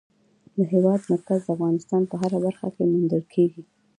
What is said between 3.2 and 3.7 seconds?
کېږي.